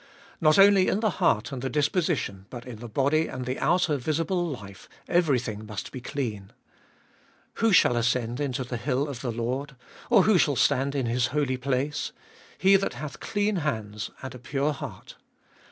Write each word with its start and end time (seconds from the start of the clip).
Not 0.41 0.57
only 0.57 0.87
in 0.87 0.99
the 1.01 1.11
heart 1.21 1.51
and 1.51 1.61
the 1.61 1.69
disposition, 1.69 2.47
but 2.49 2.65
in 2.65 2.79
the 2.79 2.87
body 2.87 3.27
and 3.27 3.45
the 3.45 3.59
outer 3.59 3.97
visible 3.97 4.47
life, 4.47 4.89
everything 5.07 5.63
must 5.67 5.91
be 5.91 6.01
clean. 6.01 6.51
Who 7.57 7.71
shall 7.71 7.95
ascend 7.95 8.39
into 8.39 8.63
the 8.63 8.77
hill 8.77 9.07
of 9.07 9.21
the 9.21 9.31
Lord? 9.31 9.75
or 10.09 10.23
who 10.23 10.39
shall 10.39 10.55
stand 10.55 10.95
in 10.95 11.05
PI 11.05 11.11
is 11.11 11.27
Holy 11.27 11.57
Place? 11.57 12.13
He 12.57 12.75
that 12.77 12.95
hath 12.95 13.19
clean 13.19 13.57
hands, 13.57 14.09
and 14.23 14.33
a 14.33 14.39
pure 14.39 14.73
heart. 14.73 15.17